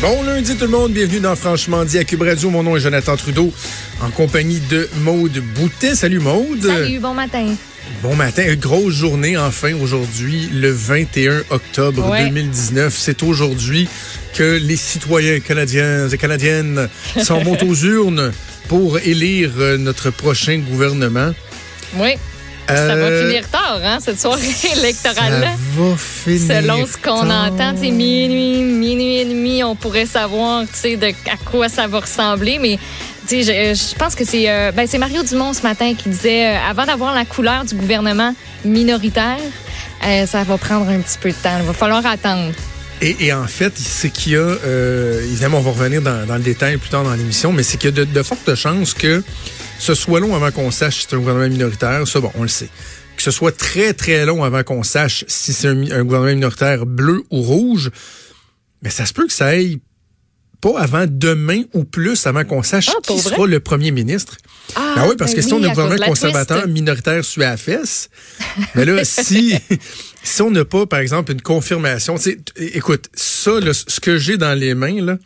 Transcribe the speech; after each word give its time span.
Bon 0.00 0.22
lundi 0.22 0.54
tout 0.56 0.64
le 0.66 0.70
monde, 0.70 0.92
bienvenue 0.92 1.20
dans 1.20 1.34
Franchement 1.36 1.84
dit 1.84 1.98
à 1.98 2.04
Cube 2.04 2.22
Radio. 2.22 2.50
Mon 2.50 2.62
nom 2.62 2.76
est 2.76 2.80
Jonathan 2.80 3.16
Trudeau, 3.16 3.52
en 4.02 4.10
compagnie 4.10 4.60
de 4.60 4.88
Maude 5.00 5.42
Boutet. 5.54 5.94
Salut 5.94 6.20
Maude. 6.20 6.62
Salut, 6.64 6.98
bon 7.00 7.14
matin. 7.14 7.54
Bon 8.02 8.14
matin, 8.14 8.42
une 8.46 8.60
grosse 8.60 8.94
journée 8.94 9.36
enfin 9.38 9.72
aujourd'hui, 9.74 10.50
le 10.52 10.70
21 10.70 11.42
octobre 11.50 12.10
Ouais. 12.10 12.24
2019. 12.26 12.94
C'est 12.96 13.22
aujourd'hui 13.22 13.88
que 14.34 14.58
les 14.58 14.76
citoyens 14.76 15.40
canadiens 15.40 16.08
et 16.08 16.18
canadiennes 16.18 16.88
s'en 17.22 17.38
vont 17.42 17.56
aux 17.66 17.74
urnes 17.74 18.32
pour 18.68 18.98
élire 18.98 19.50
euh, 19.58 19.78
notre 19.78 20.10
prochain 20.10 20.58
gouvernement. 20.58 21.32
Oui. 21.94 22.16
Ça 22.68 22.86
va 22.86 22.92
Euh, 22.94 23.28
finir 23.28 23.48
tard, 23.48 23.80
hein, 23.84 23.98
cette 24.00 24.20
soirée 24.20 24.42
Ça 24.50 24.76
électorale-là. 24.78 25.52
va 25.76 25.96
finir. 25.96 26.40
Selon 26.62 26.86
ce 26.86 26.96
qu'on 26.96 27.30
entend, 27.30 27.74
minuit, 27.90 28.58
minuit 28.62 29.16
et 29.18 29.24
demi, 29.24 29.62
on 29.62 29.76
pourrait 29.76 30.06
savoir, 30.06 30.62
de 30.96 31.06
à 31.30 31.36
quoi 31.44 31.68
ça 31.68 31.86
va 31.86 32.00
ressembler, 32.00 32.58
mais 32.60 32.78
je, 33.30 33.36
je 33.42 33.94
pense 33.96 34.14
que 34.14 34.24
c'est 34.24 34.48
euh, 34.50 34.72
ben, 34.72 34.86
c'est 34.86 34.98
Mario 34.98 35.22
Dumont 35.22 35.52
ce 35.52 35.62
matin 35.62 35.94
qui 35.94 36.08
disait, 36.08 36.46
euh, 36.54 36.58
avant 36.70 36.84
d'avoir 36.86 37.14
la 37.14 37.24
couleur 37.24 37.64
du 37.64 37.74
gouvernement 37.74 38.34
minoritaire, 38.64 39.38
ça 40.26 40.42
va 40.44 40.58
prendre 40.58 40.88
un 40.88 41.00
petit 41.00 41.18
peu 41.18 41.30
de 41.30 41.34
temps. 41.34 41.56
Il 41.60 41.66
va 41.66 41.72
falloir 41.72 42.04
attendre. 42.06 42.52
Et, 43.02 43.32
en 43.32 43.46
fait, 43.46 43.76
c'est 43.76 44.08
qu'il 44.10 44.32
y 44.32 44.36
a, 44.36 44.38
euh, 44.38 45.22
évidemment, 45.22 45.58
on 45.58 45.62
va 45.62 45.70
revenir 45.70 46.00
dans, 46.00 46.26
dans 46.26 46.36
le 46.36 46.42
détail 46.42 46.78
plus 46.78 46.88
tard 46.88 47.04
dans 47.04 47.14
l'émission, 47.14 47.52
mais 47.52 47.62
c'est 47.62 47.76
qu'il 47.76 47.94
y 47.94 48.00
a 48.00 48.04
de, 48.04 48.22
fortes 48.22 48.54
chances 48.54 48.94
que 48.94 49.22
ce 49.78 49.94
soit 49.94 50.18
long 50.18 50.34
avant 50.34 50.50
qu'on 50.50 50.70
sache 50.70 51.00
si 51.00 51.06
c'est 51.08 51.16
un 51.16 51.18
gouvernement 51.18 51.48
minoritaire. 51.48 52.08
Ça, 52.08 52.20
bon, 52.20 52.32
on 52.36 52.42
le 52.42 52.48
sait. 52.48 52.70
Que 53.16 53.22
ce 53.22 53.30
soit 53.30 53.54
très, 53.56 53.92
très 53.92 54.24
long 54.24 54.44
avant 54.44 54.62
qu'on 54.62 54.82
sache 54.82 55.24
si 55.28 55.52
c'est 55.52 55.68
un, 55.68 55.82
un 55.90 56.04
gouvernement 56.04 56.34
minoritaire 56.34 56.86
bleu 56.86 57.22
ou 57.30 57.42
rouge. 57.42 57.90
Mais 58.82 58.90
ça 58.90 59.04
se 59.04 59.12
peut 59.12 59.26
que 59.26 59.32
ça 59.32 59.46
aille 59.46 59.78
pas 60.60 60.78
avant 60.80 61.06
demain 61.08 61.62
ou 61.74 61.84
plus 61.84 62.26
avant 62.26 62.44
qu'on 62.44 62.62
sache 62.62 62.88
Ah, 62.90 62.94
qui 63.02 63.06
pour 63.08 63.18
vrai? 63.18 63.34
sera 63.34 63.46
le 63.46 63.60
premier 63.60 63.90
ministre. 63.90 64.36
Ah, 64.74 64.94
Ben 64.96 65.08
oui, 65.08 65.14
parce 65.18 65.34
que 65.34 65.42
si 65.42 65.52
on 65.52 65.62
a 65.62 65.68
un 65.68 65.70
à 65.70 65.74
cause 65.74 65.76
de 65.76 65.82
gouvernement 65.82 66.06
conservateur 66.06 66.62
twist. 66.62 66.74
minoritaire 66.74 67.22
à 67.36 67.40
la 67.40 67.56
fesse, 67.56 68.10
mais 68.74 68.84
là, 68.84 69.04
si, 69.04 69.54
si 70.22 70.42
on 70.42 70.50
n'a 70.50 70.64
pas, 70.64 70.86
par 70.86 70.98
exemple, 71.00 71.32
une 71.32 71.42
confirmation, 71.42 72.16
écoute, 72.56 73.08
ça, 73.14 73.60
là, 73.60 73.72
ce 73.74 74.00
que 74.00 74.18
j'ai 74.18 74.36
dans 74.38 74.54
les 74.58 74.74
mains, 74.74 75.00
là, 75.02 75.18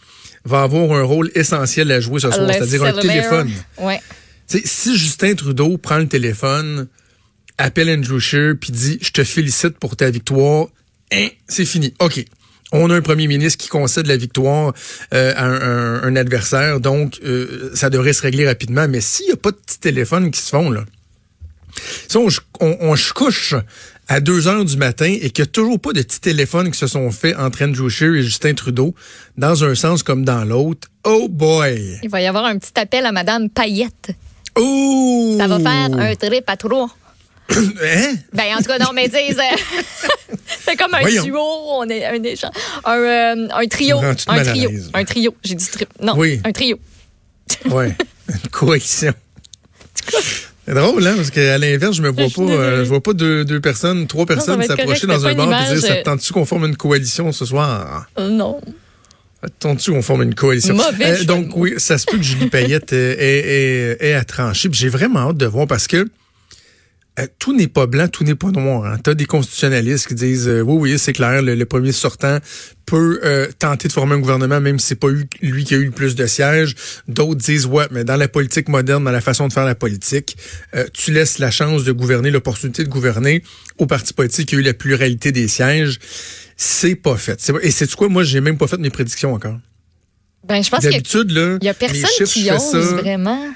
va 0.45 0.63
avoir 0.63 0.93
un 0.93 1.03
rôle 1.03 1.31
essentiel 1.35 1.91
à 1.93 2.01
jouer 2.01 2.21
ce 2.21 2.31
soir, 2.31 2.49
c'est-à-dire 2.53 2.85
un 2.85 2.93
téléphone. 2.93 3.51
Ouais. 3.79 4.01
Si 4.47 4.97
Justin 4.97 5.35
Trudeau 5.35 5.79
prend 5.79 5.99
le 5.99 6.09
téléphone, 6.09 6.89
appelle 7.57 7.89
Andrew 7.91 8.19
Scheer, 8.19 8.55
puis 8.61 8.73
dit 8.73 8.99
«Je 9.01 9.11
te 9.11 9.23
félicite 9.23 9.79
pour 9.79 9.97
ta 9.97 10.11
victoire 10.11 10.67
hein,», 11.13 11.29
c'est 11.49 11.65
fini. 11.67 11.95
OK. 12.01 12.25
On 12.73 12.91
a 12.91 12.95
un 12.95 13.03
premier 13.03 13.27
ministre 13.27 13.59
qui 13.59 13.69
concède 13.69 14.07
la 14.07 14.17
victoire 14.17 14.73
euh, 15.13 15.33
à 15.37 15.45
un, 15.45 16.15
adversaire, 16.17 16.81
donc 16.81 17.19
euh, 17.25 17.71
ça 17.75 17.91
devrait 17.91 18.13
se 18.13 18.23
régler 18.23 18.47
rapidement. 18.47 18.87
Mais 18.89 19.01
s'il 19.01 19.27
n'y 19.27 19.33
a 19.33 19.37
pas 19.37 19.51
de 19.51 19.57
petits 19.57 19.81
téléphones 19.81 20.31
qui 20.31 20.41
se 20.41 20.51
font, 20.51 20.71
là, 20.71 20.85
si 22.09 22.17
on, 22.17 22.29
on, 22.61 22.77
on 22.81 22.97
se 22.97 23.13
couche 23.13 23.55
à 24.11 24.21
2 24.21 24.49
heures 24.49 24.65
du 24.65 24.77
matin 24.77 25.07
et 25.07 25.31
qu'il 25.31 25.45
n'y 25.45 25.49
a 25.49 25.53
toujours 25.53 25.79
pas 25.79 25.93
de 25.93 26.03
petits 26.03 26.21
téléphones 26.21 26.71
qui 26.73 26.79
se 26.79 26.89
sont 26.89 27.11
faits 27.13 27.37
entre 27.39 27.65
Andrew 27.65 27.89
Scheer 27.89 28.17
et 28.17 28.23
Justin 28.23 28.55
Trudeau, 28.55 28.95
dans 29.37 29.63
un 29.63 29.77
sens 29.77 30.03
comme 30.03 30.25
dans 30.25 30.45
l'autre, 30.45 30.89
oh 31.05 31.29
boy! 31.29 32.01
Il 32.03 32.11
va 32.11 32.21
y 32.21 32.27
avoir 32.27 32.45
un 32.45 32.59
petit 32.59 32.79
appel 32.79 33.07
à 33.07 33.13
Madame 33.13 33.49
Payette. 33.49 34.11
Oh! 34.57 35.37
Ça 35.39 35.47
va 35.47 35.61
faire 35.61 35.97
un 35.97 36.15
trip 36.17 36.45
à 36.49 36.57
trois. 36.57 36.91
Hein? 37.51 38.15
Ben, 38.33 38.55
en 38.55 38.59
tout 38.59 38.65
cas, 38.65 38.79
non, 38.79 38.91
mais 38.95 39.09
dis, 39.09 39.17
euh, 39.17 39.43
c'est 40.65 40.77
comme 40.77 40.95
un 40.95 41.01
Voyons. 41.01 41.25
duo, 41.25 41.39
on 41.41 41.89
est 41.89 42.05
un 42.07 42.23
échange. 42.23 42.53
Un, 42.85 42.97
euh, 42.99 43.49
un 43.53 43.67
trio. 43.67 43.99
Un 43.99 44.15
trio. 44.15 44.71
Un 44.95 45.05
trio. 45.05 45.35
J'ai 45.43 45.55
dit 45.57 45.67
trip. 45.71 45.89
Non, 46.01 46.15
Oui. 46.17 46.41
un 46.45 46.53
trio. 46.53 46.79
Ouais, 47.71 47.97
une 48.29 48.51
coalition. 48.51 49.13
C'est 50.67 50.75
drôle, 50.75 51.05
hein, 51.05 51.15
parce 51.17 51.31
qu'à 51.31 51.59
l'inverse, 51.59 51.97
je 51.97 52.03
me 52.03 52.11
vois 52.11 52.27
pas, 52.35 52.43
euh, 52.53 52.85
je 52.85 52.89
vois 52.89 53.03
pas 53.03 53.13
deux, 53.13 53.45
deux 53.45 53.61
personnes, 53.61 54.07
trois 54.07 54.27
personnes 54.27 54.63
s'approcher 54.63 55.07
dans 55.09 55.27
un 55.27 55.35
bar 55.35 55.49
et 55.73 55.75
dire, 55.75 55.81
ça 55.85 55.97
tente-tu 55.97 56.33
qu'on 56.33 56.45
forme 56.45 56.67
une 56.67 56.77
coalition 56.77 57.33
ce 57.33 57.45
soir? 57.45 58.07
Euh, 58.19 58.29
non. 58.29 58.61
Ça 59.43 59.49
te 59.49 59.55
tente-tu 59.59 59.91
qu'on 59.91 60.03
forme 60.03 60.23
une 60.23 60.35
coalition? 60.35 60.75
Mauvais 60.75 61.19
de 61.19 61.25
donc, 61.25 61.57
oui, 61.57 61.75
ça 61.79 61.99
se 61.99 62.05
peut 62.07 62.19
que 62.19 62.23
Julie 62.23 62.47
Payette 62.49 62.93
euh, 62.93 63.17
ait- 63.19 63.97
ait 64.11 64.13
à 64.15 64.23
trancher. 64.23 64.69
J'ai 64.71 64.91
vraiment 64.91 65.31
hâte 65.31 65.39
de 65.39 65.47
voir 65.47 65.67
parce 65.67 65.89
que 65.89 66.09
euh, 67.19 67.27
tout 67.39 67.55
n'est 67.57 67.67
pas 67.69 67.87
blanc, 67.87 68.09
tout 68.09 68.25
n'est 68.25 68.35
pas 68.35 68.51
noir. 68.51 68.85
Hein. 68.87 68.99
Tu 69.03 69.11
as 69.11 69.15
des 69.15 69.27
constitutionnalistes 69.27 70.07
qui 70.07 70.15
disent 70.15 70.49
euh, 70.49 70.61
oui, 70.63 70.93
oui, 70.93 70.99
c'est 70.99 71.13
clair, 71.13 71.43
le, 71.43 71.55
le 71.55 71.65
premier 71.67 71.93
sortant 71.93 72.39
peut 72.87 73.21
euh, 73.25 73.49
tenter 73.59 73.89
de 73.89 73.93
former 73.93 74.15
un 74.15 74.19
gouvernement, 74.19 74.61
même 74.61 74.79
si 74.79 74.87
c'est 74.89 74.95
pas 74.95 75.09
eu- 75.09 75.27
lui 75.43 75.65
qui 75.65 75.75
a 75.75 75.79
eu 75.79 75.85
le 75.87 75.91
plus 75.91 76.15
de 76.15 76.27
sièges. 76.27 76.75
D'autres 77.09 77.35
disent 77.41 77.67
ouais, 77.67 77.87
mais 77.91 78.05
dans 78.05 78.17
la 78.17 78.29
politique 78.29 78.69
moderne, 78.69 79.05
dans 79.05 79.11
la 79.11 79.21
façon 79.21 79.49
de 79.49 79.53
faire 79.53 79.65
la 79.65 79.75
politique, 79.75 80.37
euh, 80.75 80.87
tu 80.93 81.13
laisses 81.13 81.39
la 81.39 81.51
chance 81.51 81.85
de 81.85 81.93
gouverner, 81.93 82.31
l'opportunité 82.31 82.85
de 82.85 82.89
gouverner 82.89 83.43
au 83.79 83.87
parti 83.87 84.13
politique 84.15 84.49
qui 84.49 84.55
a 84.57 84.59
eu 84.59 84.63
la 84.63 84.75
pluralité 84.75 85.33
des 85.33 85.49
sièges. 85.49 85.99
C'est 86.57 86.95
pas 86.95 87.17
fait. 87.17 87.45
Pas- 87.53 87.59
Et 87.63 87.71
c'est 87.71 87.93
quoi, 87.95 88.09
moi, 88.09 88.23
j'ai 88.23 88.41
même 88.41 88.59
pas 88.59 88.67
fait 88.67 88.79
mes 88.79 88.91
prédictions 88.91 89.33
encore. 89.35 89.59
Ben, 90.47 90.63
je 90.63 90.71
pense 90.71 90.81
qu'il 90.81 91.35
là, 91.35 91.59
y 91.61 91.69
a 91.69 91.75
personne 91.75 92.27
qui 92.27 92.51
ose 92.51 92.59
ça. 92.73 92.79
vraiment 92.79 93.47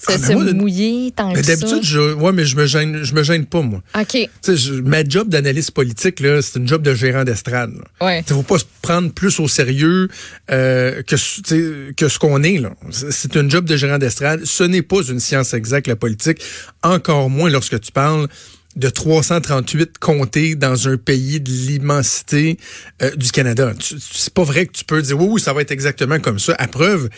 se, 0.00 0.12
Ah, 0.12 0.18
se 0.18 0.32
moi, 0.32 0.44
de- 0.44 0.52
mouiller 0.52 1.12
tant 1.14 1.32
Mais 1.32 1.40
que 1.40 1.46
ça. 1.46 1.56
d'habitude, 1.56 1.82
je, 1.82 2.14
ouais, 2.14 2.32
mais 2.32 2.44
je 2.44 2.56
me 2.56 2.66
gêne, 2.66 3.02
je 3.02 3.14
me 3.14 3.22
gêne 3.22 3.46
pas, 3.46 3.60
moi. 3.62 3.82
OK. 3.98 4.16
Je- 4.46 4.74
ma 4.80 5.02
job 5.04 5.28
d'analyste 5.28 5.72
politique, 5.72 6.20
là, 6.20 6.40
c'est 6.42 6.58
une 6.58 6.68
job 6.68 6.82
de 6.82 6.94
gérant 6.94 7.24
d'estrade. 7.24 7.72
là. 7.74 8.06
Ouais. 8.06 8.24
Il 8.28 8.32
faut 8.34 8.42
pas 8.42 8.58
se 8.58 8.64
prendre 8.82 9.12
plus 9.12 9.40
au 9.40 9.48
sérieux 9.48 10.08
euh, 10.50 11.02
que, 11.02 11.90
que 11.92 12.08
ce 12.08 12.18
qu'on 12.18 12.42
est. 12.42 12.58
là. 12.58 12.70
C'est 12.90 13.34
une 13.36 13.50
job 13.50 13.64
de 13.64 13.76
gérant 13.76 13.98
d'estrade. 13.98 14.44
Ce 14.44 14.62
n'est 14.64 14.82
pas 14.82 15.02
une 15.02 15.20
science 15.20 15.52
exacte, 15.54 15.86
la 15.88 15.96
politique. 15.96 16.40
Encore 16.82 17.28
moins 17.30 17.50
lorsque 17.50 17.80
tu 17.80 17.92
parles 17.92 18.28
de 18.76 18.88
338 18.90 19.98
comtés 19.98 20.54
dans 20.54 20.86
un 20.88 20.96
pays 20.96 21.40
de 21.40 21.50
l'immensité 21.50 22.58
euh, 23.02 23.10
du 23.16 23.32
Canada. 23.32 23.72
Tu- 23.78 23.96
tu- 23.96 24.00
C'est 24.12 24.32
pas 24.32 24.44
vrai 24.44 24.66
que 24.66 24.72
tu 24.72 24.84
peux 24.84 25.02
dire 25.02 25.18
oui, 25.20 25.26
oui, 25.30 25.40
ça 25.40 25.52
va 25.52 25.62
être 25.62 25.72
exactement 25.72 26.20
comme 26.20 26.38
ça. 26.38 26.54
À 26.58 26.68
preuve, 26.68 27.08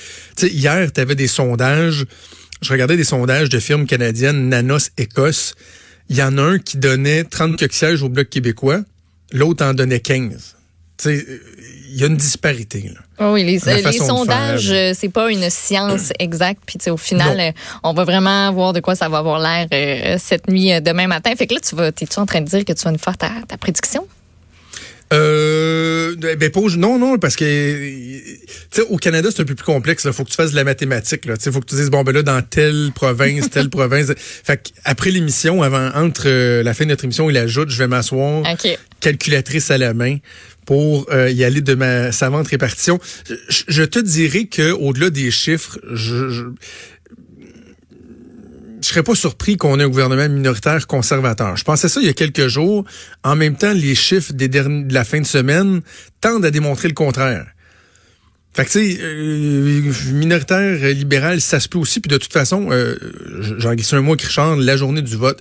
hier, 0.41 0.91
tu 0.93 1.01
avais 1.01 1.15
des 1.17 1.27
sondages. 1.27 2.07
Je 2.63 2.73
regardais 2.73 2.97
des 2.97 3.05
sondages 3.05 3.49
de 3.49 3.59
firmes 3.59 3.87
canadiennes, 3.87 4.49
Nanos, 4.49 4.91
Écosse. 4.99 5.55
Il 6.09 6.17
y 6.17 6.23
en 6.23 6.37
a 6.39 6.43
un 6.43 6.59
qui 6.59 6.77
donnait 6.77 7.25
30 7.25 7.57
quelques 7.57 7.73
sièges 7.73 8.03
au 8.03 8.09
Bloc 8.09 8.29
québécois, 8.29 8.81
l'autre 9.33 9.65
en 9.65 9.75
donnait 9.75 10.01
15. 10.01 10.57
Tu 10.99 11.05
sais, 11.05 11.25
euh, 11.29 11.41
il 11.93 11.99
y 12.01 12.05
a 12.05 12.09
une 12.09 12.17
disparité. 12.17 12.91
Là. 12.95 13.01
Ah 13.19 13.33
Oui, 13.33 13.43
les, 13.45 13.59
les 13.83 13.93
sondages, 13.99 14.71
euh, 14.71 14.93
c'est 14.95 15.09
pas 15.09 15.31
une 15.31 15.49
science 15.49 16.13
exacte. 16.19 16.61
Puis, 16.67 16.79
tu 16.79 16.85
sais, 16.85 16.91
au 16.91 16.97
final, 16.99 17.37
Non. 17.39 17.43
euh, 17.45 17.53
on 17.83 17.95
va 17.95 18.05
vraiment 18.05 18.53
voir 18.53 18.73
de 18.75 18.81
quoi 18.81 18.95
ça 18.95 19.09
va 19.09 19.19
avoir 19.19 19.39
l'air 19.41 19.67
euh, 19.73 20.19
cette 20.21 20.49
nuit, 20.49 20.79
demain 20.83 21.07
matin. 21.07 21.33
Fait 21.37 21.47
que 21.47 21.55
là, 21.55 21.61
tu 21.61 21.75
vas, 21.75 21.91
t'es-tu 21.93 22.19
en 22.19 22.27
train 22.27 22.41
de 22.43 22.47
dire 22.49 22.65
que 22.65 22.73
tu 22.73 22.83
vas 22.83 22.93
nous 22.93 22.99
faire 22.99 23.17
ta, 23.17 23.31
ta 23.49 23.57
prédiction? 23.57 24.07
Euh, 25.13 26.15
ben 26.17 26.51
pas 26.51 26.61
au- 26.61 26.71
non 26.71 26.99
non 26.99 27.19
parce 27.19 27.35
que 27.35 27.45
tu 27.45 28.47
sais 28.71 28.83
au 28.89 28.97
Canada 28.97 29.29
c'est 29.35 29.43
un 29.43 29.45
peu 29.45 29.55
plus 29.57 29.65
complexe 29.65 30.05
il 30.05 30.13
faut 30.13 30.25
que 30.25 30.31
tu 30.31 30.37
fasses 30.37 30.53
de 30.53 30.57
la 30.57 30.65
mathématique 30.65 31.25
là. 31.25 31.37
Tu 31.37 31.45
sais 31.45 31.53
faut 31.53 31.61
que 31.61 31.67
tu 31.67 31.75
dises 31.75 31.91
bon 31.91 32.03
ben 32.05 32.13
là 32.15 32.23
dans 32.23 32.41
telle 32.43 32.91
province 32.95 33.51
telle 33.51 33.71
province. 33.79 34.13
Fait 34.17 34.73
après 34.85 35.11
l'émission 35.11 35.63
avant 35.63 35.91
entre 35.95 36.25
euh, 36.27 36.63
la 36.63 36.75
fin 36.75 36.85
de 36.85 36.91
notre 36.91 37.05
émission 37.05 37.29
et 37.29 37.33
l'ajoute 37.33 37.71
je 37.71 37.79
vais 37.79 37.89
m'asseoir 37.89 38.41
OK. 38.43 38.79
calculatrice 39.01 39.71
à 39.73 39.79
la 39.79 39.95
main 39.95 40.19
pour 40.65 41.07
euh, 41.11 41.29
y 41.31 41.43
aller 41.43 41.61
de 41.63 41.75
ma 41.75 42.13
savante 42.13 42.47
répartition. 42.49 43.01
Je, 43.49 43.63
je 43.67 43.83
te 43.83 43.99
dirais 43.99 44.45
que 44.45 44.71
au-delà 44.71 45.11
des 45.11 45.31
chiffres 45.33 45.79
je 45.93 46.29
je 46.29 46.45
serais 48.91 49.03
pas 49.03 49.15
surpris 49.15 49.57
qu'on 49.57 49.79
ait 49.81 49.85
un 49.85 49.89
gouvernement 49.89 50.29
minoritaire 50.29 50.87
conservateur. 50.87 51.57
Je 51.57 51.65
pensais 51.65 51.89
ça 51.89 52.01
il 52.01 52.07
y 52.07 52.11
a 52.11 52.13
quelques 52.13 52.49
jours. 52.49 52.85
En 53.25 53.37
même 53.37 53.57
temps, 53.57 53.73
les 53.73 53.95
chiffres 53.95 54.33
des 54.33 54.49
derniers, 54.49 54.85
de 54.85 54.95
la 54.95 55.05
fin 55.05 55.21
de 55.21 55.27
semaine 55.27 55.81
tendent 56.21 56.45
à 56.45 56.51
démontrer 56.51 56.89
le 56.89 56.95
contraire. 56.95 57.47
Fait 58.53 58.65
que, 58.65 58.71
tu 58.71 58.97
sais, 58.97 58.99
euh, 59.01 59.93
minoritaire 60.13 60.89
libéral, 60.89 61.41
ça 61.41 61.61
se 61.61 61.69
peut 61.69 61.79
aussi. 61.79 62.01
Puis 62.01 62.09
de 62.09 62.17
toute 62.17 62.33
façon, 62.33 62.69
euh, 62.71 62.97
j'en 63.59 63.75
glisse 63.75 63.93
un 63.93 64.01
mot 64.01 64.13
avec 64.13 64.23
Richard, 64.23 64.57
la 64.57 64.77
journée 64.77 65.03
du 65.03 65.17
vote, 65.17 65.41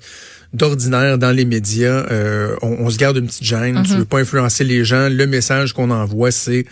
d'ordinaire 0.54 1.18
dans 1.18 1.32
les 1.32 1.46
médias, 1.46 2.06
euh, 2.12 2.56
on, 2.62 2.86
on 2.86 2.90
se 2.90 2.98
garde 2.98 3.18
une 3.18 3.28
petite 3.28 3.44
gêne. 3.44 3.82
Tu 3.84 3.96
veux 3.96 4.06
pas 4.06 4.20
influencer 4.20 4.64
les 4.64 4.86
gens. 4.86 5.10
Le 5.10 5.26
message 5.26 5.74
qu'on 5.74 5.90
envoie, 5.90 6.32
c'est 6.32 6.66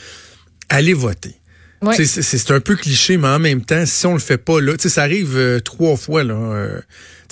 allez 0.69 0.94
voter. 0.94 1.36
C'est 1.94 2.06
c'est 2.24 2.52
un 2.52 2.60
peu 2.60 2.76
cliché, 2.76 3.18
mais 3.18 3.28
en 3.28 3.40
même 3.40 3.62
temps, 3.64 3.86
si 3.86 4.06
on 4.08 4.14
le 4.14 4.20
fait 4.20 4.38
pas 4.38 4.60
là, 4.60 4.74
ça 4.80 5.04
arrive 5.04 5.38
euh, 5.38 5.60
trois 5.60 5.96
fois 5.96 6.24
là. 6.24 6.34
euh, 6.34 6.80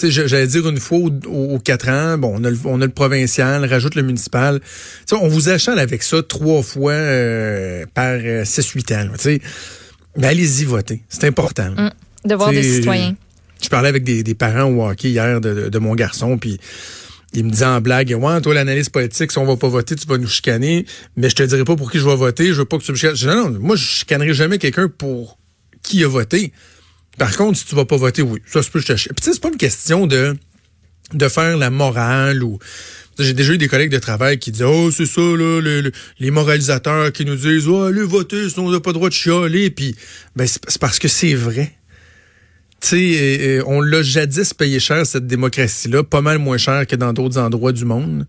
j'allais 0.04 0.46
dire 0.48 0.68
une 0.70 0.78
fois 0.80 1.00
aux, 1.00 1.12
aux 1.28 1.60
quatre 1.60 1.90
ans, 1.90 2.18
bon, 2.18 2.36
on 2.40 2.44
a, 2.44 2.50
le, 2.52 2.58
on 2.66 2.80
a 2.82 2.86
le 2.86 2.92
provincial, 2.92 3.66
rajoute 3.66 3.96
le 3.96 4.04
municipal. 4.04 4.60
Tu 4.60 4.66
sais, 5.08 5.16
on 5.16 5.28
vous 5.28 5.50
achale 5.50 5.80
avec 5.80 6.04
ça 6.04 6.22
trois 6.22 6.62
fois 6.62 6.92
euh, 6.94 7.86
par 7.94 8.14
euh, 8.24 8.44
6-8 8.44 8.94
ans. 8.94 8.98
là, 9.12 9.18
Tu 9.18 9.24
sais, 9.24 9.42
mais 10.18 10.28
allez-y 10.28 10.66
voter, 10.66 11.02
c'est 11.10 11.24
important. 11.26 11.70
là. 11.76 11.82
Hum, 11.86 11.92
Devoir 12.26 12.50
des 12.52 12.62
citoyens. 12.76 13.16
Je 13.64 13.70
parlais 13.70 13.90
avec 13.90 14.04
des, 14.04 14.22
des 14.22 14.36
parents 14.36 14.64
au 14.70 14.86
hockey 14.88 15.10
hier 15.10 15.40
de, 15.42 15.54
de- 15.54 15.70
de 15.70 15.80
mon 15.80 15.96
garçon, 15.96 16.38
puis 16.38 16.60
il 17.36 17.46
me 17.46 17.52
dit 17.52 17.64
en 17.64 17.82
blague, 17.82 18.16
ouais, 18.18 18.42
toi, 18.42 18.54
l'analyse 18.54 18.90
politique, 18.90 19.32
si 19.32 19.38
on 19.38 19.46
va 19.46 19.58
pas 19.58 19.68
voter, 19.68 19.96
tu 19.96 20.08
vas 20.08 20.18
nous 20.18 20.28
chicaner, 20.28 20.86
mais 21.16 21.30
je 21.30 21.36
te 21.36 21.44
dirai 21.44 21.64
pas 21.64 21.76
pour 21.76 21.92
qui 21.92 22.00
je 22.00 22.08
vais 22.08 22.16
voter, 22.16 22.48
je 22.48 22.54
veux 22.54 22.66
pas 22.66 22.78
que 22.78 22.84
tu 22.84 22.92
me 22.92 22.98
chicanes. 22.98 23.16
non, 23.26 23.50
non, 23.50 23.60
moi, 23.60 23.76
je 23.76 23.84
chicanerai 23.84 24.34
jamais 24.34 24.58
quelqu'un 24.58 24.88
pour 24.88 25.38
qui 25.84 26.04
a 26.04 26.08
voté. 26.08 26.52
Par 27.18 27.36
contre, 27.38 27.58
si 27.58 27.66
tu 27.66 27.76
vas 27.76 27.86
pas 27.86 27.98
voter, 27.98 28.22
oui, 28.22 28.42
ça 28.46 28.64
se 28.64 28.70
peut, 28.70 28.80
je 28.80 28.88
te 28.88 28.94
Puis 28.94 29.08
tu 29.18 29.24
sais, 29.24 29.34
c'est 29.34 29.42
pas 29.42 29.50
une 29.50 29.58
question 29.58 30.08
de, 30.08 30.36
de 31.14 31.28
faire 31.28 31.58
la 31.58 31.70
morale 31.70 32.44
ou 32.44 32.60
j'ai 33.18 33.34
déjà 33.34 33.54
eu 33.54 33.58
des 33.58 33.68
collègues 33.68 33.92
de 33.92 34.00
travail 34.00 34.40
qui 34.40 34.52
disent 34.52 34.64
Oh, 34.64 34.92
c'est 34.92 35.06
ça, 35.06 35.22
les, 35.22 36.32
moralisateurs 36.32 37.12
qui 37.14 37.24
nous 37.24 37.36
disent 37.36 37.68
Oh, 37.68 37.84
allez 37.84 38.04
voter, 38.04 38.50
sinon 38.50 38.68
on 38.68 38.72
n'a 38.72 38.80
pas 38.80 38.90
le 38.90 38.96
droit 38.96 39.10
de 39.10 39.14
chialer. 39.14 39.70
Puis, 39.70 39.96
ben, 40.36 40.48
c'est 40.48 40.80
parce 40.80 41.00
que 41.00 41.08
c'est 41.08 41.34
vrai. 41.34 41.74
Tu 42.86 43.14
sais, 43.14 43.62
on 43.66 43.82
l'a 43.82 44.04
jadis 44.04 44.54
payé 44.54 44.80
cher, 44.80 45.08
cette 45.08 45.26
démocratie-là, 45.26 46.04
pas 46.04 46.22
mal 46.22 46.38
moins 46.38 46.58
cher 46.58 46.86
que 46.86 46.96
dans 46.96 47.14
d'autres 47.14 47.40
endroits 47.40 47.72
du 47.72 47.84
monde. 47.84 48.28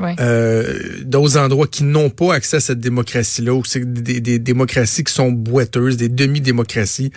Ouais. 0.00 0.16
Euh, 0.18 0.78
d'autres 1.04 1.36
endroits 1.36 1.66
qui 1.66 1.84
n'ont 1.84 2.08
pas 2.08 2.34
accès 2.34 2.56
à 2.56 2.60
cette 2.60 2.80
démocratie-là, 2.80 3.52
ou 3.52 3.64
c'est 3.66 3.84
des, 3.84 4.20
des, 4.20 4.38
démocraties 4.38 5.04
qui 5.04 5.12
sont 5.12 5.30
boiteuses, 5.30 5.98
des 5.98 6.08
demi-démocraties, 6.08 7.12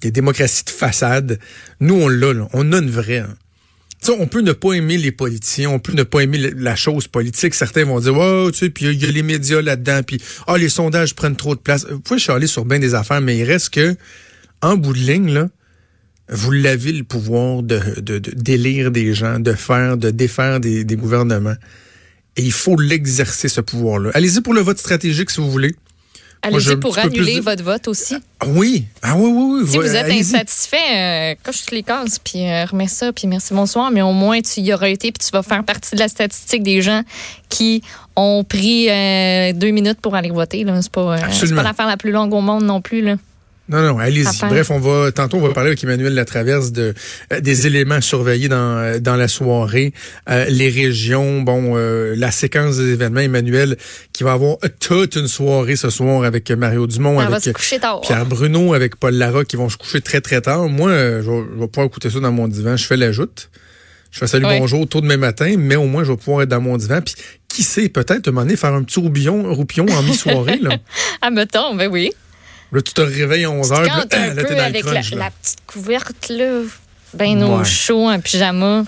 des 0.00 0.10
démocraties 0.10 0.64
de 0.64 0.70
façade. 0.70 1.38
Nous, 1.80 1.94
on 1.94 2.08
l'a, 2.08 2.32
là. 2.32 2.48
on 2.54 2.72
a 2.72 2.78
une 2.78 2.90
vraie. 2.90 3.18
Hein 3.18 3.36
on 4.12 4.26
peut 4.26 4.40
ne 4.40 4.52
pas 4.52 4.72
aimer 4.72 4.96
les 4.96 5.12
politiciens, 5.12 5.70
on 5.70 5.78
peut 5.78 5.92
ne 5.92 6.02
pas 6.02 6.20
aimer 6.20 6.38
la 6.38 6.76
chose 6.76 7.06
politique. 7.06 7.54
Certains 7.54 7.84
vont 7.84 8.00
dire, 8.00 8.16
oh, 8.16 8.50
tu 8.50 8.58
sais, 8.58 8.70
puis 8.70 8.86
il 8.86 9.02
y 9.02 9.06
a 9.06 9.10
les 9.10 9.22
médias 9.22 9.62
là-dedans, 9.62 10.02
puis 10.02 10.20
ah, 10.46 10.58
les 10.58 10.68
sondages 10.68 11.14
prennent 11.14 11.36
trop 11.36 11.54
de 11.54 11.60
place. 11.60 11.86
Vous 11.88 12.00
pouvez 12.00 12.18
chialer 12.18 12.46
sur 12.46 12.64
bien 12.64 12.78
des 12.78 12.94
affaires, 12.94 13.20
mais 13.20 13.36
il 13.36 13.44
reste 13.44 13.70
que, 13.70 13.94
en 14.62 14.76
bout 14.76 14.92
de 14.92 14.98
ligne, 14.98 15.32
là, 15.32 15.48
vous 16.28 16.50
l'avez 16.50 16.92
le 16.92 17.04
pouvoir 17.04 17.62
de, 17.62 18.00
de, 18.00 18.18
d'élire 18.18 18.90
des 18.90 19.14
gens, 19.14 19.38
de 19.38 19.52
faire, 19.52 19.96
de 19.96 20.10
défaire 20.10 20.60
des, 20.60 20.84
des 20.84 20.96
gouvernements. 20.96 21.56
Et 22.36 22.42
il 22.42 22.52
faut 22.52 22.76
l'exercer, 22.76 23.48
ce 23.48 23.60
pouvoir-là. 23.60 24.10
Allez-y 24.14 24.40
pour 24.40 24.54
le 24.54 24.60
vote 24.60 24.78
stratégique, 24.78 25.30
si 25.30 25.40
vous 25.40 25.50
voulez. 25.50 25.74
Allez-y 26.42 26.76
pour 26.76 26.98
annuler 26.98 27.40
votre 27.40 27.62
vote 27.62 27.88
aussi. 27.88 28.16
Ah 28.40 28.46
oui. 28.48 28.84
Ah 29.00 29.14
oui, 29.16 29.30
oui, 29.32 29.60
oui. 29.62 29.68
Si 29.70 29.78
vous 29.78 29.96
êtes 29.96 30.12
insatisfait, 30.12 30.76
euh, 30.76 31.34
coche 31.42 31.64
les 31.70 31.82
cases, 31.82 32.18
puis 32.18 32.46
euh, 32.46 32.66
remets 32.66 32.88
ça, 32.88 33.12
puis 33.12 33.26
merci, 33.26 33.54
bonsoir. 33.54 33.90
Mais 33.90 34.02
au 34.02 34.12
moins, 34.12 34.42
tu 34.42 34.60
y 34.60 34.74
auras 34.74 34.88
été, 34.88 35.10
puis 35.10 35.26
tu 35.26 35.30
vas 35.32 35.42
faire 35.42 35.64
partie 35.64 35.94
de 35.94 36.00
la 36.00 36.08
statistique 36.08 36.62
des 36.62 36.82
gens 36.82 37.02
qui 37.48 37.82
ont 38.14 38.44
pris 38.44 38.90
euh, 38.90 39.52
deux 39.54 39.70
minutes 39.70 40.00
pour 40.02 40.14
aller 40.14 40.30
voter. 40.30 40.66
C'est 40.82 40.92
pas, 40.92 41.18
pas 41.18 41.62
l'affaire 41.62 41.86
la 41.86 41.96
plus 41.96 42.12
longue 42.12 42.34
au 42.34 42.42
monde 42.42 42.64
non 42.64 42.82
plus. 42.82 43.00
Là. 43.00 43.16
Non, 43.68 43.80
non, 43.80 43.98
allez-y. 43.98 44.46
Bref, 44.46 44.70
on 44.70 44.78
va 44.78 45.10
tantôt 45.10 45.38
on 45.38 45.40
va 45.40 45.54
parler 45.54 45.68
avec 45.68 45.82
Emmanuel 45.82 46.14
Latraverse 46.14 46.70
de 46.70 46.92
euh, 47.32 47.40
des 47.40 47.66
éléments 47.66 48.02
surveillés 48.02 48.48
dans 48.48 48.76
euh, 48.76 48.98
dans 48.98 49.16
la 49.16 49.26
soirée, 49.26 49.94
euh, 50.28 50.44
les 50.50 50.68
régions, 50.68 51.40
bon, 51.40 51.74
la 51.74 52.30
séquence 52.30 52.76
des 52.76 52.92
événements. 52.92 53.20
Emmanuel 53.20 53.76
qui 54.12 54.22
va 54.22 54.32
avoir 54.32 54.58
toute 54.80 55.16
une 55.16 55.28
soirée 55.28 55.76
ce 55.76 55.88
soir 55.88 56.24
avec 56.24 56.50
Mario 56.50 56.86
Dumont, 56.86 57.20
avec 57.20 57.42
Pierre 58.02 58.26
Bruno, 58.26 58.74
avec 58.74 58.96
Paul 58.96 59.14
Lara 59.14 59.44
qui 59.44 59.56
vont 59.56 59.70
se 59.70 59.78
coucher 59.78 60.02
très 60.02 60.20
très 60.20 60.40
tard. 60.42 60.68
Moi, 60.68 60.90
je 60.90 61.30
vais, 61.30 61.68
pouvoir 61.68 61.86
écouter 61.86 62.10
ça 62.10 62.20
dans 62.20 62.32
mon 62.32 62.48
divan. 62.48 62.76
Je 62.76 62.84
fais 62.84 62.96
la 62.96 63.12
joute. 63.12 63.50
Je 64.10 64.18
fais 64.18 64.26
salut 64.26 64.46
bonjour 64.46 64.86
tôt 64.86 65.00
demain 65.00 65.16
matin, 65.16 65.54
mais 65.58 65.76
au 65.76 65.86
moins 65.86 66.04
je 66.04 66.12
vais 66.12 66.16
pouvoir 66.16 66.42
être 66.42 66.48
dans 66.50 66.60
mon 66.60 66.76
divan. 66.76 67.00
Puis 67.00 67.14
qui 67.48 67.62
sait, 67.62 67.88
peut-être 67.88 68.28
un 68.28 68.56
faire 68.56 68.74
un 68.74 68.82
petit 68.82 69.00
roupillon, 69.00 69.54
roupillon 69.54 69.86
en 69.88 70.02
mi-soirée. 70.04 70.60
ah, 71.22 71.30
mettons, 71.30 71.74
ben 71.74 71.90
oui. 71.90 72.12
Là, 72.74 72.82
tu 72.82 72.92
te 72.92 73.00
réveilles 73.00 73.44
à 73.44 73.50
11 73.50 73.70
h 73.70 73.86
là, 73.86 73.86
là, 74.34 74.44
t'es 74.44 74.54
dans 74.54 74.60
avec 74.62 74.84
crunch, 74.84 75.10
la, 75.12 75.16
la, 75.16 75.30
petite 75.30 75.58
couverte, 75.66 76.28
là, 76.28 76.62
ben 77.14 77.42
au 77.44 77.64
chaud, 77.64 78.08
un 78.08 78.18
pyjama. 78.18 78.84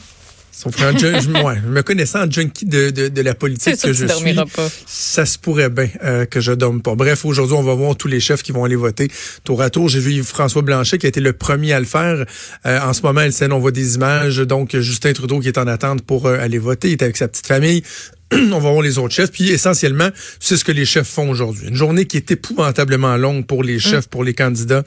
Sauf 0.56 0.75
qu'en 0.75 0.97
je, 0.97 1.29
me 1.69 1.83
connaissant 1.83 2.25
en 2.27 2.31
junkie 2.31 2.65
de, 2.65 2.88
de, 2.88 3.09
de 3.09 3.21
la 3.21 3.35
politique 3.35 3.79
que 3.79 3.93
je 3.93 4.06
suis, 4.06 4.35
pas. 4.35 4.69
ça 4.87 5.27
se 5.27 5.38
pourrait 5.38 5.69
bien 5.69 5.91
euh, 6.03 6.25
que 6.25 6.41
je 6.41 6.50
dorme 6.53 6.81
pas. 6.81 6.94
Bref, 6.94 7.27
aujourd'hui, 7.27 7.55
on 7.55 7.62
va 7.62 7.75
voir 7.75 7.94
tous 7.94 8.09
les 8.09 8.21
chefs 8.21 8.43
qui 8.43 8.53
vont 8.53 8.65
aller 8.65 8.75
voter 8.75 9.11
tour 9.44 9.61
à 9.61 9.69
tour. 9.69 9.91
J'ai 9.91 10.00
vu 10.00 10.25
François 10.25 10.62
Blanchet 10.62 10.97
qui 10.97 11.05
a 11.05 11.11
été 11.11 11.21
le 11.21 11.35
premier 11.35 11.75
à 11.75 11.79
le 11.79 11.85
faire. 11.85 12.25
Euh, 12.65 12.81
en 12.81 12.94
ce 12.94 13.03
moment, 13.03 13.21
elle 13.21 13.53
on 13.53 13.59
voit 13.59 13.71
des 13.71 13.97
images. 13.97 14.38
Donc, 14.38 14.75
Justin 14.75 15.12
Trudeau 15.12 15.41
qui 15.41 15.49
est 15.49 15.59
en 15.59 15.67
attente 15.67 16.00
pour 16.00 16.25
euh, 16.25 16.38
aller 16.41 16.59
voter. 16.59 16.88
Il 16.88 16.93
est 16.93 17.03
avec 17.03 17.19
sa 17.19 17.29
petite 17.29 17.47
famille. 17.47 17.83
on 18.32 18.58
va 18.58 18.70
voir 18.70 18.82
les 18.82 18.99
autres 18.99 19.14
chefs. 19.14 19.31
Puis 19.31 19.50
essentiellement, 19.50 20.11
c'est 20.40 20.56
ce 20.56 20.64
que 20.64 20.73
les 20.73 20.84
chefs 20.84 21.08
font 21.08 21.28
aujourd'hui. 21.31 21.69
Une 21.69 21.76
journée 21.76 22.06
qui 22.06 22.17
est 22.17 22.31
épouvantablement 22.31 23.17
longue 23.17 23.46
pour 23.46 23.62
les 23.62 23.78
chefs, 23.78 24.06
mm. 24.06 24.11
pour 24.11 24.25
les 24.25 24.34
candidats, 24.34 24.84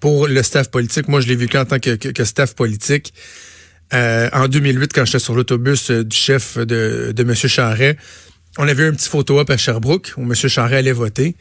pour 0.00 0.28
le 0.28 0.42
staff 0.42 0.70
politique. 0.70 1.08
Moi, 1.08 1.20
je 1.20 1.28
l'ai 1.28 1.36
vécu 1.36 1.56
en 1.58 1.64
tant 1.64 1.78
que, 1.78 1.94
que, 1.96 2.24
staff 2.24 2.54
politique. 2.54 3.12
Euh, 3.94 4.28
en 4.32 4.48
2008, 4.48 4.92
quand 4.92 5.04
j'étais 5.04 5.18
sur 5.18 5.34
l'autobus 5.34 5.90
euh, 5.90 6.04
du 6.04 6.16
chef 6.16 6.58
de, 6.58 7.12
de 7.14 7.22
M. 7.22 7.34
Charret, 7.34 7.96
on 8.58 8.66
avait 8.66 8.86
un 8.86 8.92
petit 8.92 9.08
photo-op 9.08 9.48
à 9.48 9.56
Sherbrooke 9.56 10.12
où 10.16 10.22
M. 10.22 10.34
Charret 10.34 10.78
allait 10.78 10.92
voter. 10.92 11.36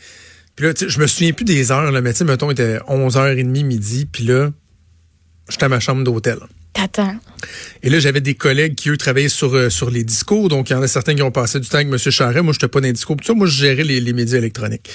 Puis 0.56 0.66
là, 0.66 0.74
je 0.76 1.00
me 1.00 1.08
souviens 1.08 1.34
plus 1.34 1.46
des 1.46 1.72
heures, 1.72 1.92
là, 1.92 2.02
mais 2.02 2.14
tu 2.14 2.20
sais, 2.20 2.24
mettons, 2.24 2.50
il 2.50 2.54
était 2.54 2.78
11h30 2.88 3.66
midi, 3.66 4.06
puis 4.06 4.24
là, 4.24 4.52
j'étais 5.50 5.66
à 5.66 5.70
ma 5.70 5.80
chambre 5.80 6.04
d'hôtel. 6.04 6.38
Et 7.84 7.90
là, 7.90 8.00
j'avais 8.00 8.22
des 8.22 8.36
collègues 8.36 8.76
qui, 8.76 8.90
eux, 8.90 8.98
travaillaient 8.98 9.30
sur, 9.30 9.56
euh, 9.56 9.70
sur 9.70 9.90
les 9.90 10.04
discours. 10.04 10.50
Donc, 10.50 10.70
il 10.70 10.74
y 10.74 10.76
en 10.76 10.82
a 10.82 10.88
certains 10.88 11.16
qui 11.16 11.22
ont 11.22 11.32
passé 11.32 11.60
du 11.60 11.68
temps 11.68 11.78
avec 11.78 11.88
M. 11.88 11.98
Charret. 11.98 12.42
Moi, 12.42 12.54
je 12.54 12.58
n'étais 12.58 12.68
pas 12.68 12.82
dans 12.82 12.88
les 12.88 12.94
discours. 12.94 13.16
Puis 13.16 13.28
ça, 13.28 13.34
moi, 13.34 13.48
je 13.48 13.54
gérais 13.56 13.84
les, 13.84 14.00
les 14.00 14.14
médias 14.14 14.38
électroniques. 14.38 14.90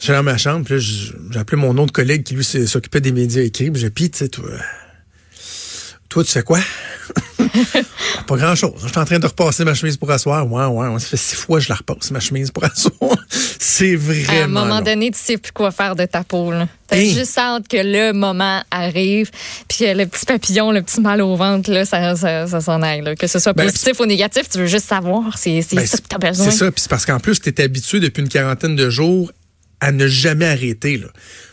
J'allais 0.00 0.18
dans 0.18 0.24
ma 0.24 0.38
chambre, 0.38 0.64
puis 0.64 0.78
j'ai 0.78 1.38
appelé 1.38 1.60
mon 1.60 1.76
autre 1.78 1.92
collègue 1.92 2.22
qui, 2.22 2.34
lui, 2.34 2.44
s'occupait 2.44 3.00
des 3.00 3.12
médias 3.12 3.42
écrits. 3.42 3.70
Puis 3.70 3.80
j'ai 3.80 3.90
dit, 3.90 4.10
tu 4.10 4.18
sais, 4.18 4.28
toi, 4.28 4.48
toi, 6.08 6.24
tu 6.24 6.30
fais 6.30 6.42
quoi? 6.42 6.60
pas 8.28 8.36
grand 8.36 8.54
chose. 8.54 8.74
Je 8.82 8.88
suis 8.88 8.98
en 8.98 9.04
train 9.04 9.18
de 9.18 9.26
repasser 9.26 9.64
ma 9.64 9.74
chemise 9.74 9.96
pour 9.96 10.10
asseoir. 10.10 10.46
Ouais, 10.50 10.66
ouais, 10.66 11.00
ça 11.00 11.06
fait 11.06 11.16
six 11.16 11.34
fois 11.34 11.58
que 11.58 11.64
je 11.64 11.70
la 11.70 11.76
repasse, 11.76 12.10
ma 12.10 12.20
chemise 12.20 12.50
pour 12.50 12.64
asseoir. 12.72 13.16
c'est 13.30 13.96
vraiment. 13.96 14.40
À 14.40 14.44
un 14.44 14.46
moment 14.66 14.80
donné, 14.82 15.10
tu 15.10 15.18
sais 15.18 15.38
plus 15.38 15.52
quoi 15.52 15.70
faire 15.70 15.96
de 15.96 16.04
ta 16.04 16.22
peau. 16.22 16.52
T'as 16.86 16.96
hein? 16.96 17.04
juste 17.04 17.36
hâte 17.38 17.68
que 17.68 17.76
le 17.76 18.12
moment 18.12 18.62
arrive, 18.70 19.30
puis 19.66 19.92
le 19.92 20.04
petit 20.06 20.24
papillon, 20.26 20.70
le 20.72 20.82
petit 20.82 21.00
mal 21.00 21.20
au 21.22 21.36
ventre, 21.36 21.70
là, 21.70 21.84
ça, 21.84 22.16
ça, 22.16 22.60
s'en 22.60 22.82
aille. 22.82 23.02
Là. 23.02 23.16
Que 23.16 23.26
ce 23.26 23.38
soit 23.38 23.54
ben, 23.54 23.64
positif 23.64 23.98
ou 24.00 24.06
négatif, 24.06 24.48
tu 24.48 24.58
veux 24.58 24.66
juste 24.66 24.86
savoir. 24.86 25.36
C'est 25.36 25.64
ben, 25.72 25.86
ça 25.86 25.98
que 25.98 26.06
t'as 26.08 26.18
besoin. 26.18 26.50
C'est 26.50 26.56
ça. 26.56 26.70
Puis 26.70 26.82
c'est 26.82 26.90
parce 26.90 27.06
qu'en 27.06 27.20
plus, 27.20 27.40
tu 27.40 27.48
es 27.48 27.60
habitué 27.62 28.00
depuis 28.00 28.22
une 28.22 28.28
quarantaine 28.28 28.76
de 28.76 28.90
jours 28.90 29.32
à 29.80 29.92
ne 29.92 30.06
jamais 30.06 30.46
arrêter. 30.46 30.98
Là. 30.98 31.06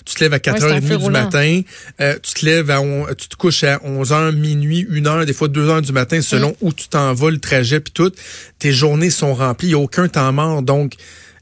Tu 0.05 0.15
te 0.15 0.23
lèves 0.23 0.33
à 0.33 0.37
4h30 0.37 1.03
du 1.03 1.09
matin, 1.09 1.61
euh, 1.99 2.15
tu 2.21 2.33
te 2.33 2.45
lèves 2.45 2.69
à 2.69 2.81
tu 3.15 3.27
te 3.27 3.35
couches 3.35 3.63
à 3.63 3.77
11h, 3.77 4.35
minuit, 4.35 4.85
1h, 4.89 5.25
des 5.25 5.33
fois 5.33 5.47
2h 5.47 5.81
du 5.81 5.91
matin 5.91 6.21
selon 6.21 6.51
mm. 6.51 6.55
où 6.61 6.73
tu 6.73 6.87
t'en 6.87 7.13
vas, 7.13 7.31
le 7.31 7.39
trajet 7.39 7.79
puis 7.79 7.91
tout. 7.91 8.11
Tes 8.59 8.71
journées 8.71 9.09
sont 9.09 9.33
remplies, 9.33 9.67
il 9.67 9.75
n'y 9.75 9.75
a 9.75 9.83
aucun 9.83 10.07
temps 10.07 10.31
mort. 10.31 10.61
Donc, 10.61 10.93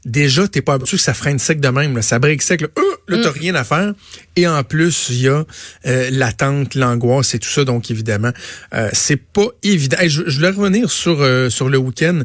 déjà, 0.04 0.46
t'es 0.48 0.62
pas 0.62 0.74
habitué 0.74 0.96
que 0.96 1.02
ça 1.02 1.14
freine 1.14 1.38
sec 1.38 1.60
de 1.60 1.68
même. 1.68 1.96
Là. 1.96 2.02
Ça 2.02 2.18
brique 2.18 2.42
sec. 2.42 2.60
Là, 2.60 2.68
euh, 2.78 2.82
là 3.08 3.18
t'as 3.22 3.30
mm. 3.30 3.38
rien 3.38 3.54
à 3.54 3.64
faire. 3.64 3.94
Et 4.36 4.46
en 4.46 4.62
plus, 4.62 5.08
il 5.10 5.22
y 5.22 5.28
a 5.28 5.44
euh, 5.86 6.08
l'attente, 6.12 6.74
l'angoisse 6.74 7.34
et 7.34 7.38
tout 7.38 7.48
ça. 7.48 7.64
Donc, 7.64 7.90
évidemment, 7.90 8.32
euh, 8.74 8.88
c'est 8.92 9.16
pas 9.16 9.46
évident. 9.62 9.96
je, 10.02 10.22
je, 10.26 10.36
voulais 10.36 10.50
revenir 10.50 10.90
sur 10.90 11.22
euh, 11.22 11.50
sur 11.50 11.68
le 11.68 11.78
week-end. 11.78 12.22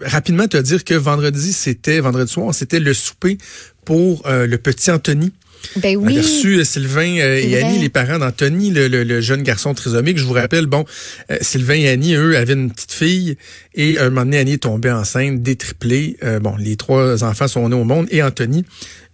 rapidement, 0.00 0.48
te 0.48 0.56
dire 0.56 0.84
que 0.84 0.94
vendredi, 0.94 1.52
c'était 1.52 2.00
vendredi 2.00 2.30
soir, 2.30 2.54
c'était 2.54 2.80
le 2.80 2.94
souper 2.94 3.38
pour 3.84 4.22
le 4.26 4.56
petit 4.56 4.90
Anthony. 4.90 5.32
Ben 5.76 5.96
oui. 5.96 6.14
On 6.14 6.18
a 6.18 6.22
reçu 6.22 6.58
euh, 6.58 6.64
Sylvain 6.64 7.18
euh, 7.18 7.40
et 7.42 7.62
Annie, 7.62 7.78
les 7.78 7.88
parents 7.88 8.18
d'Anthony, 8.18 8.70
le, 8.70 9.20
jeune 9.20 9.42
garçon 9.42 9.74
trisomique. 9.74 10.18
Je 10.18 10.24
vous 10.24 10.32
rappelle, 10.32 10.66
bon, 10.66 10.84
euh, 11.30 11.36
Sylvain 11.40 11.74
et 11.74 11.88
Annie, 11.88 12.14
eux, 12.14 12.36
avaient 12.36 12.54
une 12.54 12.70
petite 12.70 12.92
fille 12.92 13.36
et 13.74 13.98
un 13.98 14.10
moment 14.10 14.24
donné, 14.24 14.38
Annie 14.38 14.52
est 14.54 14.62
tombée 14.62 14.90
enceinte, 14.90 15.42
détriplée. 15.42 16.16
bon, 16.42 16.56
les 16.56 16.76
trois 16.76 17.22
enfants 17.22 17.48
sont 17.48 17.68
nés 17.68 17.76
au 17.76 17.84
monde 17.84 18.06
et 18.10 18.22
Anthony, 18.22 18.64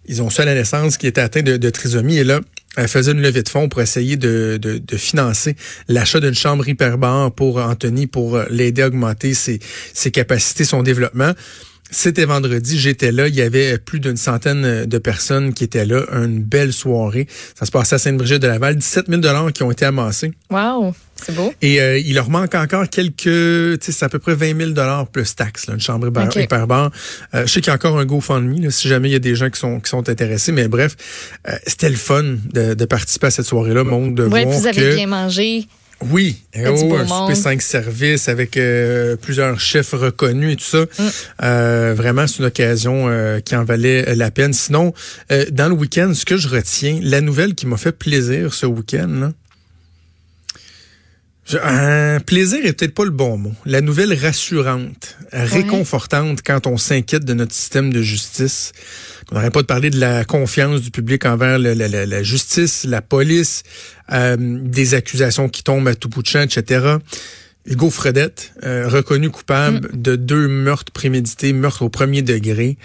ils 0.07 0.21
ont 0.21 0.29
su 0.29 0.41
à 0.41 0.45
la 0.45 0.55
naissance 0.55 0.97
qui 0.97 1.05
était 1.05 1.21
atteint 1.21 1.43
de, 1.43 1.69
trisomie 1.69 2.17
et 2.17 2.23
là, 2.23 2.41
elle 2.75 2.87
faisait 2.87 3.11
une 3.11 3.21
levée 3.21 3.43
de 3.43 3.49
fonds 3.49 3.69
pour 3.69 3.81
essayer 3.81 4.17
de, 4.17 4.57
de, 4.59 4.97
financer 4.97 5.55
l'achat 5.87 6.19
d'une 6.19 6.35
chambre 6.35 6.67
hyperbare 6.67 7.31
pour 7.31 7.57
Anthony 7.57 8.07
pour 8.07 8.39
l'aider 8.49 8.81
à 8.81 8.87
augmenter 8.87 9.33
ses, 9.33 9.59
ses 9.93 10.11
capacités, 10.11 10.63
son 10.63 10.81
développement. 10.81 11.33
C'était 11.89 12.25
vendredi, 12.25 12.79
j'étais 12.79 13.11
là. 13.11 13.27
Il 13.27 13.35
y 13.35 13.41
avait 13.41 13.77
plus 13.77 13.99
d'une 13.99 14.17
centaine 14.17 14.85
de 14.85 14.97
personnes 14.97 15.53
qui 15.53 15.63
étaient 15.63 15.85
là. 15.85 16.03
Une 16.11 16.41
belle 16.43 16.73
soirée. 16.73 17.27
Ça 17.57 17.65
se 17.65 17.71
passait 17.71 17.95
à 17.95 17.97
Sainte-Brigitte-de-Laval. 17.97 18.75
17 18.75 19.07
000 19.07 19.21
dollars 19.21 19.53
qui 19.53 19.63
ont 19.63 19.71
été 19.71 19.85
amassés. 19.85 20.33
Wow, 20.49 20.93
c'est 21.15 21.33
beau. 21.33 21.53
Et 21.61 21.81
euh, 21.81 21.97
il 21.97 22.15
leur 22.15 22.29
manque 22.29 22.55
encore 22.55 22.89
quelques, 22.89 23.21
tu 23.23 23.77
sais, 23.81 23.91
c'est 23.91 24.05
à 24.05 24.09
peu 24.09 24.19
près 24.19 24.35
20 24.35 24.57
000 24.57 24.71
dollars 24.71 25.07
plus 25.07 25.35
taxes, 25.35 25.67
là, 25.67 25.75
une 25.75 25.79
chambre 25.79 26.07
okay. 26.07 26.43
hyperbar. 26.43 26.91
Euh, 27.33 27.45
je 27.45 27.51
sais 27.51 27.61
qu'il 27.61 27.69
y 27.69 27.71
a 27.71 27.75
encore 27.75 27.97
un 27.97 28.05
GoFundMe, 28.05 28.61
là, 28.61 28.71
si 28.71 28.87
jamais 28.87 29.09
il 29.09 29.13
y 29.13 29.15
a 29.15 29.19
des 29.19 29.35
gens 29.35 29.49
qui 29.49 29.59
sont 29.59 29.79
qui 29.79 29.89
sont 29.89 30.09
intéressés. 30.09 30.51
Mais 30.51 30.67
bref, 30.67 30.95
euh, 31.47 31.53
c'était 31.65 31.89
le 31.89 31.95
fun 31.95 32.23
de, 32.23 32.73
de, 32.73 32.85
participer 32.85 33.27
à 33.27 33.31
cette 33.31 33.45
soirée-là, 33.45 33.83
monde 33.83 34.15
de 34.15 34.23
ouais, 34.23 34.43
voir 34.43 34.57
vous 34.57 34.67
avez 34.67 34.95
bien 34.95 35.07
mangé. 35.07 35.67
Oui, 36.01 36.43
oh, 36.55 36.59
un 36.59 36.77
super 36.77 37.35
cinq 37.35 37.61
services 37.61 38.29
avec 38.29 38.55
euh, 38.55 39.15
plusieurs 39.15 39.59
chefs 39.59 39.93
reconnus 39.93 40.53
et 40.53 40.55
tout 40.55 40.63
ça. 40.63 40.81
Mm. 40.81 41.09
Euh, 41.43 41.93
vraiment, 41.95 42.27
c'est 42.27 42.39
une 42.39 42.45
occasion 42.45 43.07
euh, 43.07 43.39
qui 43.39 43.55
en 43.55 43.63
valait 43.63 44.15
la 44.15 44.29
peine. 44.29 44.53
Sinon, 44.53 44.93
dans 45.51 45.69
le 45.69 45.73
week-end, 45.73 46.13
ce 46.13 46.25
que 46.25 46.37
je 46.37 46.49
retiens, 46.49 46.99
la 47.01 47.21
nouvelle 47.21 47.55
qui 47.55 47.65
m'a 47.65 47.77
fait 47.77 47.91
plaisir 47.91 48.53
ce 48.53 48.65
week-end, 48.65 49.31
Un 51.63 52.19
plaisir 52.19 52.59
est 52.65 52.73
peut-être 52.73 52.93
pas 52.93 53.05
le 53.05 53.11
bon 53.11 53.37
mot. 53.37 53.53
La 53.65 53.81
nouvelle 53.81 54.13
rassurante, 54.13 55.17
réconfortante 55.31 56.41
quand 56.45 56.67
on 56.67 56.77
s'inquiète 56.77 57.23
de 57.23 57.33
notre 57.33 57.53
système 57.53 57.91
de 57.91 58.01
justice. 58.01 58.73
On 59.31 59.35
n'arrête 59.35 59.53
pas 59.53 59.61
de 59.61 59.67
parler 59.67 59.89
de 59.89 59.99
la 59.99 60.23
confiance 60.23 60.81
du 60.81 60.91
public 60.91 61.25
envers 61.25 61.59
la, 61.59 62.23
justice, 62.23 62.85
la 62.85 63.01
police, 63.01 63.63
euh, 64.11 64.37
des 64.39 64.93
accusations 64.93 65.49
qui 65.49 65.63
tombent 65.63 65.89
à 65.89 65.95
tout 65.95 66.07
bout 66.07 66.21
de 66.21 66.27
champ, 66.27 66.41
etc. 66.41 66.95
Hugo 67.65 67.89
Fredette, 67.89 68.53
euh, 68.63 68.87
reconnu 68.87 69.29
coupable 69.29 69.89
mm. 69.91 70.01
de 70.01 70.15
deux 70.15 70.47
meurtres 70.47 70.93
prémédités, 70.93 71.51
meurtres 71.51 71.81
au 71.81 71.89
premier 71.89 72.21
degré 72.21 72.77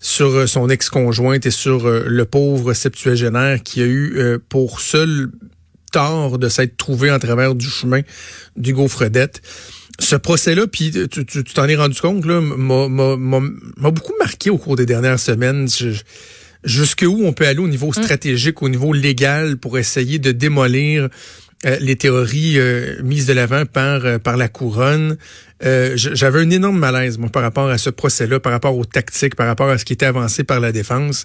sur 0.00 0.28
euh, 0.28 0.46
son 0.46 0.68
ex-conjointe 0.68 1.46
et 1.46 1.50
sur 1.50 1.88
le 1.88 2.24
pauvre 2.26 2.74
septuagénaire 2.74 3.62
qui 3.62 3.80
a 3.80 3.86
eu 3.86 4.38
pour 4.50 4.80
seul 4.80 5.30
tort 5.90 6.38
de 6.38 6.48
s'être 6.48 6.76
trouvé 6.76 7.10
en 7.10 7.18
travers 7.18 7.54
du 7.54 7.68
chemin 7.68 8.00
d'Hugo 8.56 8.88
Fredette. 8.88 9.42
Ce 10.00 10.16
procès-là, 10.16 10.66
puis 10.66 10.92
tu 11.10 11.44
t'en 11.44 11.66
es 11.66 11.74
rendu 11.74 12.00
compte, 12.00 12.24
là, 12.24 12.40
m'a 12.40 13.90
beaucoup 13.90 14.14
marqué 14.18 14.50
au 14.50 14.58
cours 14.58 14.76
des 14.76 14.86
dernières 14.86 15.18
semaines. 15.18 15.68
Jusqu'où 16.64 17.24
on 17.24 17.32
peut 17.32 17.46
aller 17.46 17.60
au 17.60 17.68
niveau 17.68 17.88
mm. 17.88 18.02
stratégique, 18.02 18.62
au 18.62 18.68
niveau 18.68 18.92
légal, 18.92 19.56
pour 19.56 19.78
essayer 19.78 20.18
de 20.18 20.32
démolir 20.32 21.08
euh, 21.66 21.76
les 21.80 21.96
théories 21.96 22.56
euh, 22.56 23.02
mises 23.02 23.26
de 23.26 23.32
l'avant 23.32 23.66
par 23.66 24.06
euh, 24.06 24.18
par 24.18 24.36
la 24.36 24.48
couronne. 24.48 25.16
J'avais 25.60 26.38
un 26.38 26.50
énorme 26.50 26.78
malaise 26.78 27.18
moi, 27.18 27.30
par 27.30 27.42
rapport 27.42 27.68
à 27.68 27.78
ce 27.78 27.90
procès-là, 27.90 28.38
par 28.38 28.52
rapport 28.52 28.78
aux 28.78 28.84
tactiques, 28.84 29.34
par 29.34 29.48
rapport 29.48 29.68
à 29.68 29.76
ce 29.76 29.84
qui 29.84 29.92
était 29.92 30.06
avancé 30.06 30.44
par 30.44 30.60
la 30.60 30.70
défense. 30.70 31.24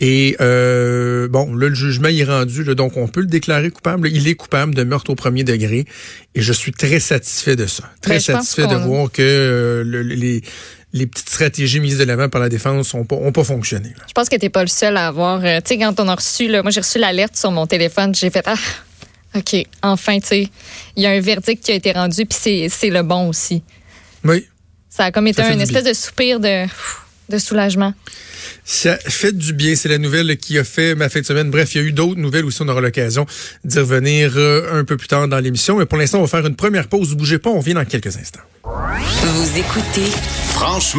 Et 0.00 0.34
bon, 0.40 1.54
là 1.54 1.68
le 1.68 1.74
jugement 1.74 2.08
est 2.08 2.24
rendu, 2.24 2.64
donc 2.74 2.96
on 2.96 3.06
peut 3.06 3.20
le 3.20 3.28
déclarer 3.28 3.70
coupable. 3.70 4.08
Il 4.08 4.26
est 4.26 4.34
coupable 4.34 4.74
de 4.74 4.82
meurtre 4.82 5.10
au 5.10 5.14
premier 5.14 5.44
degré, 5.44 5.84
et 6.34 6.40
je 6.40 6.52
suis 6.52 6.72
très 6.72 6.98
satisfait 6.98 7.54
de 7.54 7.66
ça, 7.66 7.84
très 8.00 8.18
satisfait 8.18 8.66
de 8.66 8.74
voir 8.74 9.12
que 9.12 9.84
les 9.86 10.42
les 10.94 11.06
petites 11.06 11.28
stratégies 11.28 11.78
mises 11.80 11.98
de 11.98 12.04
l'avant 12.04 12.30
par 12.30 12.40
la 12.40 12.48
défense 12.48 12.94
ont 12.94 13.04
pas, 13.04 13.14
ont 13.14 13.30
pas 13.30 13.44
fonctionné. 13.44 13.94
Je 14.08 14.12
pense 14.14 14.30
que 14.30 14.36
tu 14.36 14.48
pas 14.50 14.62
le 14.62 14.68
seul 14.68 14.96
à 14.96 15.06
avoir. 15.06 15.40
tu 15.42 15.48
sais, 15.66 15.78
quand 15.78 16.00
on 16.00 16.08
a 16.08 16.14
reçu, 16.14 16.48
là, 16.48 16.62
moi 16.62 16.72
j'ai 16.72 16.80
reçu 16.80 16.98
l'alerte 16.98 17.36
sur 17.36 17.52
mon 17.52 17.66
téléphone, 17.68 18.12
j'ai 18.12 18.30
fait 18.30 18.42
ah 18.46 18.56
OK, 19.34 19.56
enfin, 19.82 20.20
tu 20.20 20.26
sais, 20.26 20.48
il 20.96 21.02
y 21.02 21.06
a 21.06 21.10
un 21.10 21.20
verdict 21.20 21.64
qui 21.64 21.72
a 21.72 21.74
été 21.74 21.92
rendu, 21.92 22.24
puis 22.26 22.68
c'est 22.70 22.90
le 22.90 23.02
bon 23.02 23.28
aussi. 23.28 23.62
Oui. 24.24 24.46
Ça 24.88 25.06
a 25.06 25.12
comme 25.12 25.26
été 25.26 25.42
un 25.42 25.58
espèce 25.60 25.84
de 25.84 25.92
soupir 25.92 26.40
de, 26.40 26.66
de 27.28 27.38
soulagement. 27.38 27.94
Ça 28.64 28.96
fait 28.96 29.36
du 29.36 29.52
bien. 29.52 29.74
C'est 29.76 29.88
la 29.88 29.98
nouvelle 29.98 30.36
qui 30.36 30.58
a 30.58 30.64
fait 30.64 30.94
ma 30.94 31.08
fin 31.08 31.20
de 31.20 31.26
semaine. 31.26 31.50
Bref, 31.50 31.74
il 31.74 31.78
y 31.78 31.84
a 31.84 31.86
eu 31.86 31.92
d'autres 31.92 32.20
nouvelles 32.20 32.44
aussi. 32.44 32.62
On 32.62 32.68
aura 32.68 32.80
l'occasion 32.80 33.26
d'y 33.64 33.78
revenir 33.78 34.32
euh, 34.36 34.80
un 34.80 34.84
peu 34.84 34.96
plus 34.96 35.08
tard 35.08 35.28
dans 35.28 35.38
l'émission. 35.38 35.78
Mais 35.78 35.86
pour 35.86 35.98
l'instant, 35.98 36.18
on 36.18 36.22
va 36.22 36.28
faire 36.28 36.46
une 36.46 36.56
première 36.56 36.88
pause. 36.88 37.10
Ne 37.10 37.14
bougez 37.16 37.38
pas. 37.38 37.50
On 37.50 37.60
vient 37.60 37.74
dans 37.74 37.84
quelques 37.84 38.16
instants. 38.16 38.40
Vous 38.64 39.58
écoutez 39.58 40.10
Franchement. 40.48 40.96